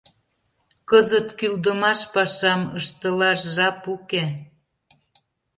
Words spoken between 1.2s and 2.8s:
кӱлдымаш пашам